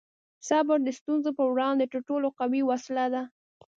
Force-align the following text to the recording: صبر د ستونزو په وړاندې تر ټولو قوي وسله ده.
صبر 0.47 0.77
د 0.83 0.89
ستونزو 0.99 1.29
په 1.37 1.43
وړاندې 1.51 1.85
تر 1.93 1.99
ټولو 2.07 2.27
قوي 2.39 2.61
وسله 2.69 3.05
ده. 3.13 3.23